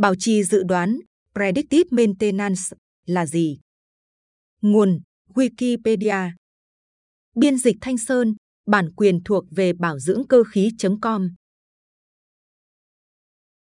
[0.00, 0.98] Bảo trì dự đoán
[1.34, 2.60] Predictive Maintenance
[3.06, 3.58] là gì?
[4.62, 5.00] Nguồn
[5.34, 6.30] Wikipedia
[7.36, 8.34] Biên dịch Thanh Sơn,
[8.66, 11.28] bản quyền thuộc về bảo dưỡng cơ khí.com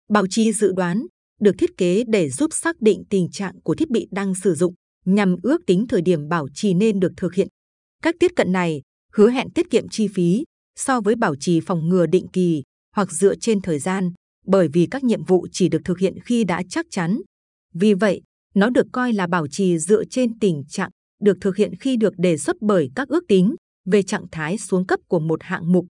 [0.09, 1.05] Bảo trì dự đoán
[1.39, 4.73] được thiết kế để giúp xác định tình trạng của thiết bị đang sử dụng
[5.05, 7.47] nhằm ước tính thời điểm bảo trì nên được thực hiện.
[8.03, 8.81] Các tiếp cận này
[9.13, 10.43] hứa hẹn tiết kiệm chi phí
[10.75, 12.63] so với bảo trì phòng ngừa định kỳ
[12.95, 14.13] hoặc dựa trên thời gian,
[14.51, 17.21] bởi vì các nhiệm vụ chỉ được thực hiện khi đã chắc chắn.
[17.73, 18.21] Vì vậy,
[18.55, 20.89] nó được coi là bảo trì dựa trên tình trạng
[21.21, 24.85] được thực hiện khi được đề xuất bởi các ước tính về trạng thái xuống
[24.85, 25.85] cấp của một hạng mục.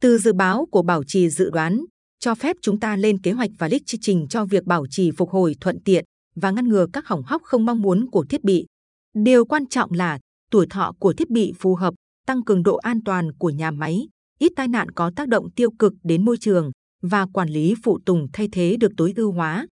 [0.00, 1.84] Từ dự báo của bảo trì dự đoán,
[2.18, 5.30] cho phép chúng ta lên kế hoạch và lịch trình cho việc bảo trì phục
[5.30, 8.66] hồi thuận tiện và ngăn ngừa các hỏng hóc không mong muốn của thiết bị.
[9.14, 10.18] Điều quan trọng là
[10.50, 11.94] tuổi thọ của thiết bị phù hợp,
[12.26, 14.08] tăng cường độ an toàn của nhà máy,
[14.38, 16.70] ít tai nạn có tác động tiêu cực đến môi trường
[17.02, 19.66] và quản lý phụ tùng thay thế được tối ưu hóa.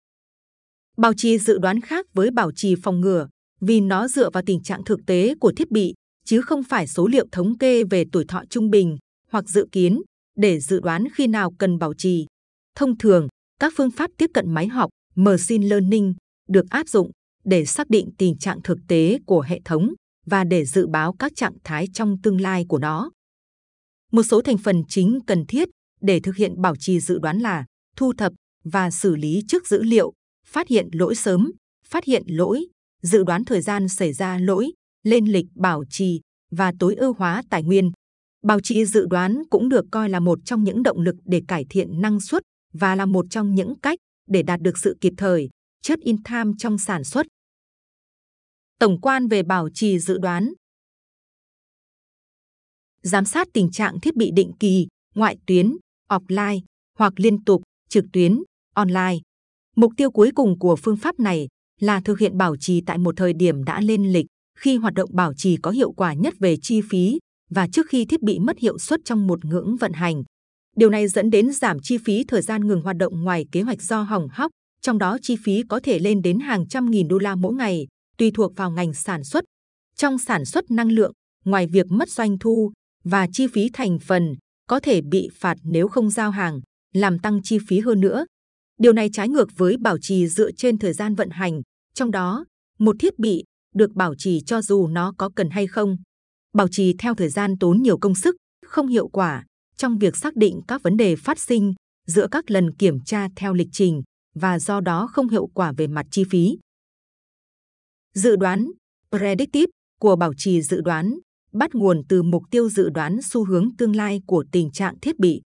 [0.96, 3.28] Bảo trì dự đoán khác với bảo trì phòng ngừa
[3.60, 7.06] vì nó dựa vào tình trạng thực tế của thiết bị chứ không phải số
[7.06, 8.98] liệu thống kê về tuổi thọ trung bình
[9.30, 10.02] hoặc dự kiến
[10.36, 12.26] để dự đoán khi nào cần bảo trì.
[12.76, 13.28] Thông thường,
[13.60, 16.14] các phương pháp tiếp cận máy học machine learning
[16.48, 17.10] được áp dụng
[17.44, 19.94] để xác định tình trạng thực tế của hệ thống
[20.26, 23.10] và để dự báo các trạng thái trong tương lai của nó.
[24.12, 25.68] Một số thành phần chính cần thiết
[26.00, 27.64] để thực hiện bảo trì dự đoán là
[27.96, 28.32] thu thập
[28.64, 30.12] và xử lý trước dữ liệu,
[30.46, 31.52] phát hiện lỗi sớm,
[31.84, 32.66] phát hiện lỗi,
[33.02, 37.42] dự đoán thời gian xảy ra lỗi, lên lịch bảo trì và tối ưu hóa
[37.50, 37.92] tài nguyên.
[38.42, 41.66] Bảo trì dự đoán cũng được coi là một trong những động lực để cải
[41.70, 45.50] thiện năng suất và là một trong những cách để đạt được sự kịp thời,
[45.82, 47.26] chất in time trong sản xuất.
[48.78, 50.52] Tổng quan về bảo trì dự đoán
[53.02, 55.76] Giám sát tình trạng thiết bị định kỳ, ngoại tuyến,
[56.10, 56.60] offline
[56.98, 58.42] hoặc liên tục, trực tuyến,
[58.74, 59.18] online.
[59.76, 61.48] Mục tiêu cuối cùng của phương pháp này
[61.80, 64.26] là thực hiện bảo trì tại một thời điểm đã lên lịch
[64.58, 67.18] khi hoạt động bảo trì có hiệu quả nhất về chi phí
[67.50, 70.22] và trước khi thiết bị mất hiệu suất trong một ngưỡng vận hành.
[70.76, 73.82] Điều này dẫn đến giảm chi phí thời gian ngừng hoạt động ngoài kế hoạch
[73.82, 74.50] do hỏng hóc,
[74.82, 77.86] trong đó chi phí có thể lên đến hàng trăm nghìn đô la mỗi ngày,
[78.18, 79.44] tùy thuộc vào ngành sản xuất.
[79.96, 81.12] Trong sản xuất năng lượng,
[81.44, 82.72] ngoài việc mất doanh thu
[83.04, 84.36] và chi phí thành phần,
[84.70, 86.60] có thể bị phạt nếu không giao hàng,
[86.94, 88.26] làm tăng chi phí hơn nữa.
[88.78, 91.62] Điều này trái ngược với bảo trì dựa trên thời gian vận hành,
[91.94, 92.44] trong đó
[92.78, 93.44] một thiết bị
[93.74, 95.96] được bảo trì cho dù nó có cần hay không.
[96.52, 98.36] Bảo trì theo thời gian tốn nhiều công sức,
[98.66, 99.44] không hiệu quả
[99.76, 101.74] trong việc xác định các vấn đề phát sinh
[102.06, 104.02] giữa các lần kiểm tra theo lịch trình
[104.34, 106.58] và do đó không hiệu quả về mặt chi phí.
[108.14, 108.70] Dự đoán
[109.10, 109.70] predictive
[110.00, 111.18] của bảo trì dự đoán
[111.52, 115.18] bắt nguồn từ mục tiêu dự đoán xu hướng tương lai của tình trạng thiết
[115.18, 115.40] bị.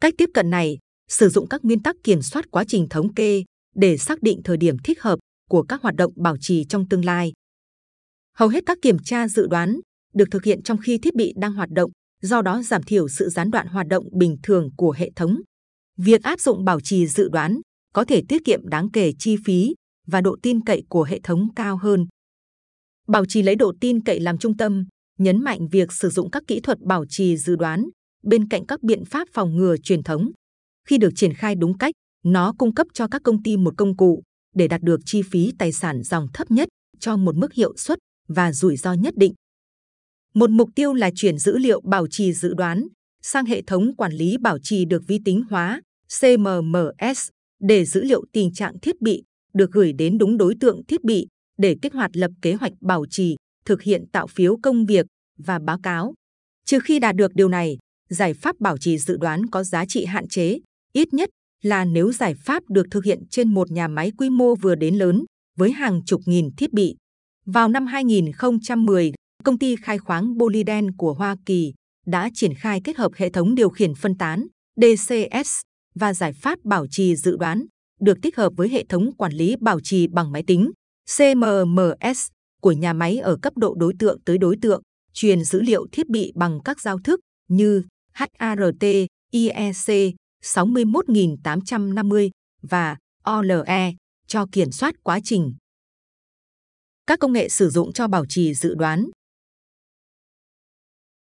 [0.00, 0.78] Cách tiếp cận này
[1.08, 3.44] sử dụng các nguyên tắc kiểm soát quá trình thống kê
[3.74, 5.18] để xác định thời điểm thích hợp
[5.50, 7.32] của các hoạt động bảo trì trong tương lai.
[8.36, 9.80] Hầu hết các kiểm tra dự đoán
[10.14, 11.90] được thực hiện trong khi thiết bị đang hoạt động,
[12.22, 15.40] do đó giảm thiểu sự gián đoạn hoạt động bình thường của hệ thống.
[15.96, 17.60] Việc áp dụng bảo trì dự đoán
[17.94, 19.74] có thể tiết kiệm đáng kể chi phí
[20.06, 22.06] và độ tin cậy của hệ thống cao hơn.
[23.08, 24.84] Bảo trì lấy độ tin cậy làm trung tâm,
[25.18, 27.88] nhấn mạnh việc sử dụng các kỹ thuật bảo trì dự đoán
[28.22, 30.30] bên cạnh các biện pháp phòng ngừa truyền thống.
[30.88, 31.94] Khi được triển khai đúng cách,
[32.24, 34.22] nó cung cấp cho các công ty một công cụ
[34.54, 36.68] để đạt được chi phí tài sản dòng thấp nhất
[37.00, 39.34] cho một mức hiệu suất và rủi ro nhất định.
[40.34, 42.86] Một mục tiêu là chuyển dữ liệu bảo trì dự đoán
[43.22, 45.80] sang hệ thống quản lý bảo trì được vi tính hóa
[46.20, 47.28] CMMS
[47.60, 49.22] để dữ liệu tình trạng thiết bị
[49.54, 51.26] được gửi đến đúng đối tượng thiết bị
[51.58, 55.06] để kích hoạt lập kế hoạch bảo trì, thực hiện tạo phiếu công việc
[55.38, 56.14] và báo cáo.
[56.66, 57.78] Trừ khi đạt được điều này,
[58.08, 60.58] giải pháp bảo trì dự đoán có giá trị hạn chế,
[60.92, 61.28] ít nhất
[61.62, 64.94] là nếu giải pháp được thực hiện trên một nhà máy quy mô vừa đến
[64.94, 65.24] lớn
[65.58, 66.96] với hàng chục nghìn thiết bị.
[67.46, 69.12] Vào năm 2010,
[69.44, 71.72] công ty khai khoáng Boliden của Hoa Kỳ
[72.06, 74.46] đã triển khai kết hợp hệ thống điều khiển phân tán
[74.76, 75.60] DCS
[75.94, 77.66] và giải pháp bảo trì dự đoán
[78.00, 80.70] được tích hợp với hệ thống quản lý bảo trì bằng máy tính
[81.18, 82.28] CMMS
[82.66, 84.82] của nhà máy ở cấp độ đối tượng tới đối tượng,
[85.12, 87.82] truyền dữ liệu thiết bị bằng các giao thức như
[88.12, 88.84] HART,
[89.30, 92.30] IEC 61850
[92.62, 92.96] và
[93.30, 93.92] OLE
[94.26, 95.54] cho kiểm soát quá trình.
[97.06, 99.06] Các công nghệ sử dụng cho bảo trì dự đoán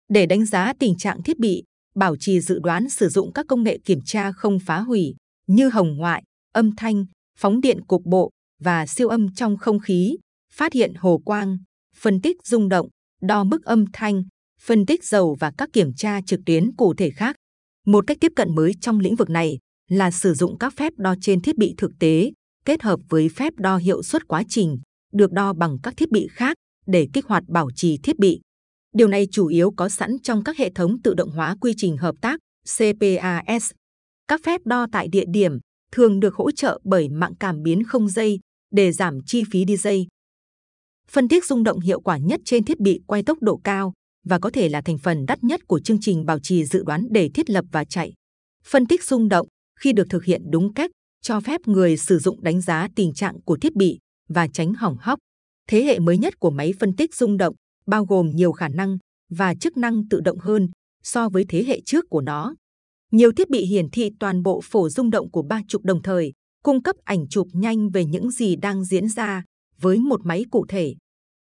[0.09, 1.63] Để đánh giá tình trạng thiết bị,
[1.95, 5.15] bảo trì dự đoán sử dụng các công nghệ kiểm tra không phá hủy
[5.47, 6.23] như hồng ngoại,
[6.53, 7.07] âm thanh,
[7.39, 8.31] phóng điện cục bộ
[8.61, 10.17] và siêu âm trong không khí,
[10.57, 11.59] phát hiện hồ quang,
[11.97, 12.89] phân tích rung động,
[13.23, 14.23] đo mức âm thanh,
[14.61, 17.37] phân tích dầu và các kiểm tra trực tuyến cụ thể khác.
[17.87, 19.59] Một cách tiếp cận mới trong lĩnh vực này
[19.89, 22.33] là sử dụng các phép đo trên thiết bị thực tế,
[22.65, 24.79] kết hợp với phép đo hiệu suất quá trình,
[25.13, 26.57] được đo bằng các thiết bị khác
[26.87, 28.41] để kích hoạt bảo trì thiết bị.
[28.95, 31.97] Điều này chủ yếu có sẵn trong các hệ thống tự động hóa quy trình
[31.97, 32.41] hợp tác
[32.79, 33.71] CPAS.
[34.29, 35.59] Các phép đo tại địa điểm
[35.93, 39.77] thường được hỗ trợ bởi mạng cảm biến không dây để giảm chi phí đi
[39.77, 40.07] dây.
[41.11, 43.93] Phân tích rung động hiệu quả nhất trên thiết bị quay tốc độ cao
[44.25, 47.07] và có thể là thành phần đắt nhất của chương trình bảo trì dự đoán
[47.11, 48.13] để thiết lập và chạy.
[48.65, 49.47] Phân tích rung động
[49.81, 50.91] khi được thực hiện đúng cách
[51.23, 53.99] cho phép người sử dụng đánh giá tình trạng của thiết bị
[54.29, 55.19] và tránh hỏng hóc.
[55.69, 57.55] Thế hệ mới nhất của máy phân tích rung động
[57.87, 58.99] bao gồm nhiều khả năng
[59.31, 60.69] và chức năng tự động hơn
[61.03, 62.55] so với thế hệ trước của nó.
[63.13, 66.33] Nhiều thiết bị hiển thị toàn bộ phổ rung động của ba trục đồng thời,
[66.63, 69.43] cung cấp ảnh chụp nhanh về những gì đang diễn ra
[69.81, 70.95] với một máy cụ thể.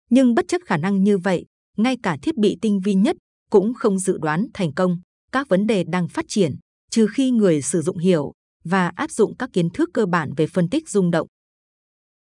[0.10, 1.46] Nhưng bất chấp khả năng như vậy,
[1.78, 3.16] ngay cả thiết bị tinh vi nhất
[3.50, 4.98] cũng không dự đoán thành công
[5.36, 6.56] các vấn đề đang phát triển,
[6.92, 8.32] trừ khi người sử dụng hiểu
[8.64, 11.28] và áp dụng các kiến thức cơ bản về phân tích rung động.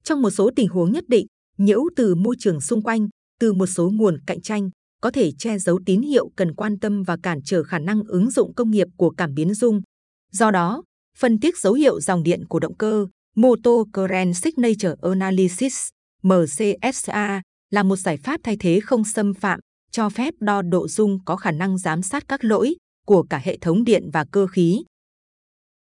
[0.03, 1.27] Trong một số tình huống nhất định,
[1.57, 3.07] nhiễu từ môi trường xung quanh,
[3.39, 4.69] từ một số nguồn cạnh tranh,
[5.01, 8.31] có thể che giấu tín hiệu cần quan tâm và cản trở khả năng ứng
[8.31, 9.81] dụng công nghiệp của cảm biến rung.
[10.31, 10.83] Do đó,
[11.17, 15.89] phân tích dấu hiệu dòng điện của động cơ Motor Current Signature Analysis
[16.23, 19.59] MCSA là một giải pháp thay thế không xâm phạm
[19.91, 22.75] cho phép đo độ rung có khả năng giám sát các lỗi
[23.05, 24.83] của cả hệ thống điện và cơ khí.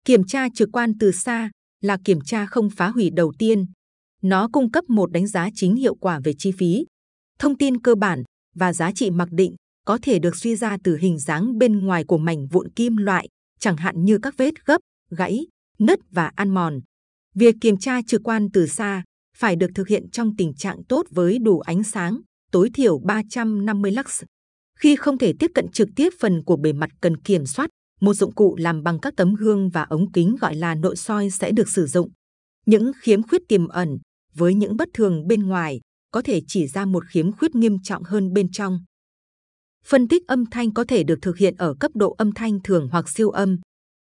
[0.05, 1.51] Kiểm tra trực quan từ xa
[1.81, 3.67] là kiểm tra không phá hủy đầu tiên.
[4.23, 6.87] Nó cung cấp một đánh giá chính hiệu quả về chi phí,
[7.39, 8.23] thông tin cơ bản
[8.55, 9.55] và giá trị mặc định
[9.87, 13.29] có thể được suy ra từ hình dáng bên ngoài của mảnh vụn kim loại,
[13.59, 14.79] chẳng hạn như các vết gấp,
[15.11, 15.47] gãy,
[15.79, 16.81] nứt và ăn mòn.
[17.35, 19.05] Việc kiểm tra trực quan từ xa
[19.41, 22.21] phải được thực hiện trong tình trạng tốt với đủ ánh sáng,
[22.53, 24.23] tối thiểu 350 lux.
[24.79, 27.71] Khi không thể tiếp cận trực tiếp phần của bề mặt cần kiểm soát,
[28.01, 31.31] một dụng cụ làm bằng các tấm gương và ống kính gọi là nội soi
[31.31, 32.11] sẽ được sử dụng.
[32.67, 33.99] Những khiếm khuyết tiềm ẩn
[34.35, 38.03] với những bất thường bên ngoài có thể chỉ ra một khiếm khuyết nghiêm trọng
[38.03, 38.81] hơn bên trong.
[39.87, 42.89] Phân tích âm thanh có thể được thực hiện ở cấp độ âm thanh thường
[42.93, 43.59] hoặc siêu âm.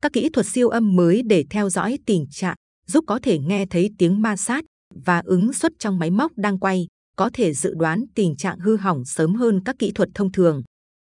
[0.02, 2.56] Các kỹ thuật siêu âm mới để theo dõi tình trạng
[2.88, 4.66] giúp có thể nghe thấy tiếng ma sát
[5.06, 8.78] và ứng suất trong máy móc đang quay, có thể dự đoán tình trạng hư
[8.78, 10.62] hỏng sớm hơn các kỹ thuật thông thường.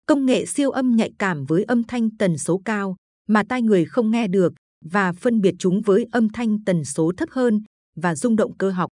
[0.05, 2.95] Công nghệ siêu âm nhạy cảm với âm thanh tần số cao
[3.27, 4.53] mà tai người không nghe được
[4.85, 7.61] và phân biệt chúng với âm thanh tần số thấp hơn
[7.95, 8.89] và rung động cơ học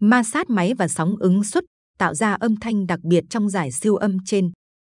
[0.00, 1.64] ma sát máy và sóng ứng suất
[1.98, 4.50] tạo ra âm thanh đặc biệt trong giải siêu âm trên.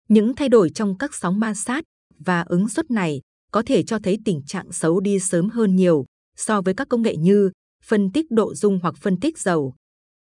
[0.09, 1.83] Những thay đổi trong các sóng ma sát
[2.19, 6.05] và ứng suất này có thể cho thấy tình trạng xấu đi sớm hơn nhiều
[6.37, 7.51] so với các công nghệ như
[7.83, 9.75] phân tích độ dung hoặc phân tích dầu.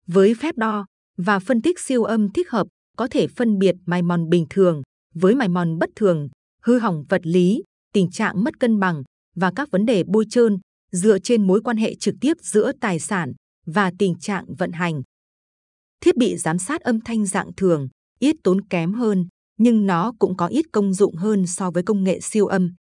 [0.07, 0.85] Với phép đo
[1.17, 2.67] và phân tích siêu âm thích hợp,
[2.97, 4.81] có thể phân biệt mài mòn bình thường
[5.13, 6.29] với mài mòn bất thường,
[6.61, 7.63] hư hỏng vật lý,
[7.93, 9.03] tình trạng mất cân bằng
[9.35, 10.57] và các vấn đề bôi trơn
[10.91, 13.33] dựa trên mối quan hệ trực tiếp giữa tài sản
[13.65, 15.01] và tình trạng vận hành.
[16.01, 17.87] Thiết bị giám sát âm thanh dạng thường
[18.19, 22.03] ít tốn kém hơn, nhưng nó cũng có ít công dụng hơn so với công
[22.03, 22.73] nghệ siêu âm.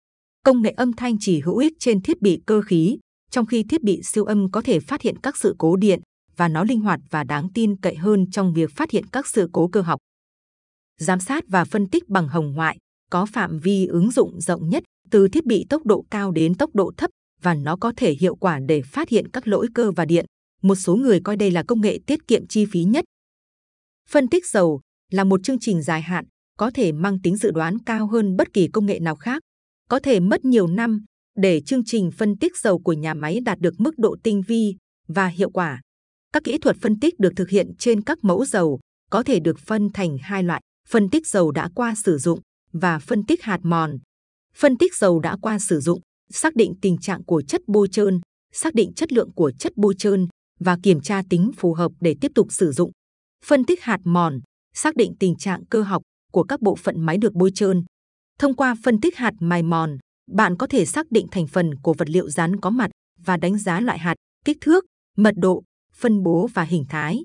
[0.44, 2.98] Công nghệ âm thanh chỉ hữu ích trên thiết bị cơ khí,
[3.32, 6.00] trong khi thiết bị siêu âm có thể phát hiện các sự cố điện
[6.36, 9.48] và nó linh hoạt và đáng tin cậy hơn trong việc phát hiện các sự
[9.52, 10.00] cố cơ học.
[11.00, 12.76] Giám sát và phân tích bằng hồng ngoại
[13.10, 16.70] có phạm vi ứng dụng rộng nhất từ thiết bị tốc độ cao đến tốc
[16.74, 17.10] độ thấp
[17.42, 20.26] và nó có thể hiệu quả để phát hiện các lỗi cơ và điện
[20.62, 23.04] một số người coi đây là công nghệ tiết kiệm chi phí nhất.
[24.08, 26.24] Phân tích dầu là một chương trình dài hạn,
[26.58, 29.42] có thể mang tính dự đoán cao hơn bất kỳ công nghệ nào khác.
[29.88, 31.04] Có thể mất nhiều năm
[31.36, 34.76] để chương trình phân tích dầu của nhà máy đạt được mức độ tinh vi
[35.08, 35.80] và hiệu quả.
[36.32, 39.58] Các kỹ thuật phân tích được thực hiện trên các mẫu dầu có thể được
[39.58, 42.40] phân thành hai loại, phân tích dầu đã qua sử dụng
[42.72, 43.98] và phân tích hạt mòn.
[44.56, 48.20] Phân tích dầu đã qua sử dụng, xác định tình trạng của chất bôi trơn,
[48.52, 50.28] xác định chất lượng của chất bôi trơn
[50.60, 52.90] và kiểm tra tính phù hợp để tiếp tục sử dụng.
[53.44, 54.40] Phân tích hạt mòn,
[54.74, 57.84] xác định tình trạng cơ học của các bộ phận máy được bôi trơn.
[58.38, 59.98] Thông qua phân tích hạt mài mòn,
[60.30, 62.90] bạn có thể xác định thành phần của vật liệu rán có mặt
[63.24, 64.14] và đánh giá loại hạt,
[64.44, 64.84] kích thước,
[65.16, 65.62] mật độ,
[65.94, 67.24] phân bố và hình thái.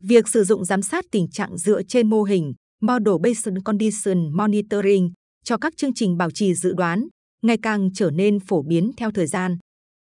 [0.00, 5.12] Việc sử dụng giám sát tình trạng dựa trên mô hình Model Based Condition Monitoring
[5.44, 7.08] cho các chương trình bảo trì dự đoán
[7.42, 9.58] ngày càng trở nên phổ biến theo thời gian.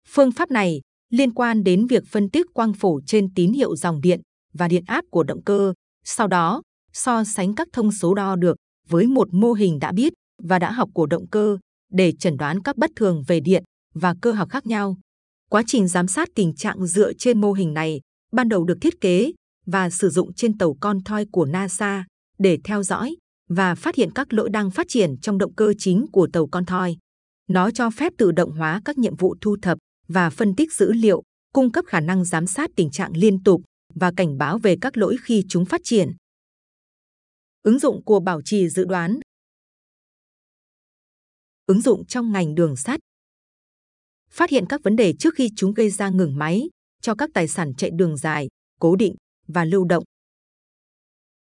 [0.08, 4.01] Phương pháp này liên quan đến việc phân tích quang phổ trên tín hiệu dòng
[4.01, 4.22] điện
[4.53, 6.62] và điện áp của động cơ, sau đó
[6.94, 8.58] so sánh các thông số đo được
[8.89, 10.13] với một mô hình đã biết
[10.44, 11.58] và đã học của động cơ
[11.91, 13.63] để chẩn đoán các bất thường về điện
[13.94, 14.98] và cơ học khác nhau.
[15.50, 18.01] Quá trình giám sát tình trạng dựa trên mô hình này
[18.32, 19.32] ban đầu được thiết kế
[19.65, 22.06] và sử dụng trên tàu con thoi của NASA
[22.39, 23.15] để theo dõi
[23.50, 26.65] và phát hiện các lỗi đang phát triển trong động cơ chính của tàu con
[26.65, 26.98] thoi.
[27.50, 29.77] Nó cho phép tự động hóa các nhiệm vụ thu thập
[30.08, 33.62] và phân tích dữ liệu, cung cấp khả năng giám sát tình trạng liên tục
[33.96, 36.12] và cảnh báo về các lỗi khi chúng phát triển.
[37.63, 39.20] Ứng dụng của bảo trì dự đoán
[41.68, 43.00] Ứng dụng trong ngành đường sắt
[44.30, 46.70] Phát hiện các vấn đề trước khi chúng gây ra ngừng máy
[47.02, 48.48] cho các tài sản chạy đường dài,
[48.80, 49.16] cố định
[49.48, 50.04] và lưu động.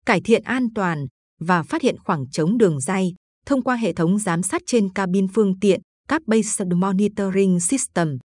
[0.06, 1.06] Cải thiện an toàn
[1.40, 5.28] và phát hiện khoảng trống đường dây thông qua hệ thống giám sát trên cabin
[5.34, 8.18] phương tiện, các Based Monitoring System.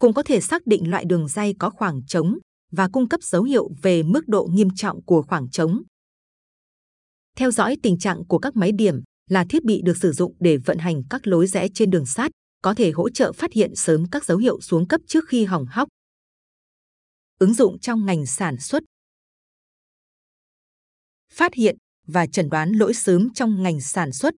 [0.00, 2.38] Cũng có thể xác định loại đường dây có khoảng trống
[2.72, 5.82] và cung cấp dấu hiệu về mức độ nghiêm trọng của khoảng trống.
[7.36, 10.56] Theo dõi tình trạng của các máy điểm là thiết bị được sử dụng để
[10.56, 12.30] vận hành các lối rẽ trên đường sắt,
[12.62, 15.66] có thể hỗ trợ phát hiện sớm các dấu hiệu xuống cấp trước khi hỏng
[15.66, 15.88] hóc.
[17.38, 18.82] Ứng dụng trong ngành sản xuất
[21.32, 24.34] Phát hiện và chẩn đoán lỗi sớm trong ngành sản xuất.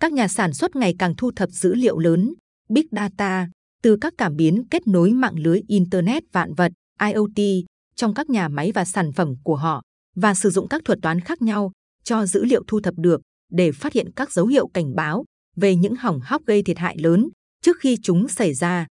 [0.00, 2.34] Các nhà sản xuất ngày càng thu thập dữ liệu lớn,
[2.68, 3.48] big data,
[3.82, 7.66] từ các cảm biến kết nối mạng lưới Internet vạn vật, IoT,
[7.96, 9.82] trong các nhà máy và sản phẩm của họ,
[10.16, 11.72] và sử dụng các thuật toán khác nhau
[12.04, 15.24] cho dữ liệu thu thập được để phát hiện các dấu hiệu cảnh báo
[15.56, 17.28] về những hỏng hóc gây thiệt hại lớn
[17.62, 18.86] trước khi chúng xảy ra.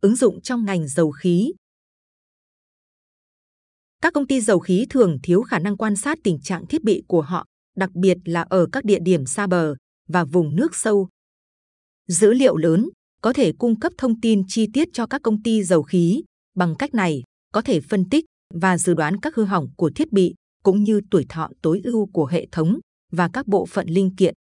[0.00, 1.52] Ứng dụng trong ngành dầu khí
[4.02, 7.02] Các công ty dầu khí thường thiếu khả năng quan sát tình trạng thiết bị
[7.08, 7.44] của họ,
[7.76, 9.74] đặc biệt là ở các địa điểm xa bờ
[10.08, 11.08] và vùng nước sâu.
[12.08, 12.88] Dữ liệu lớn
[13.22, 16.22] có thể cung cấp thông tin chi tiết cho các công ty dầu khí.
[16.54, 17.22] Bằng cách này,
[17.52, 21.00] có thể phân tích và dự đoán các hư hỏng của thiết bị cũng như
[21.10, 22.78] tuổi thọ tối ưu của hệ thống
[23.12, 24.34] và các bộ phận linh kiện.